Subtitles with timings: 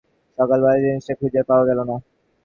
[0.35, 1.95] স্বদেশযাত্রার আগের দিন সকালবেলায় সে জিনিসটা খুঁজিয়া পাওয়া গেল না।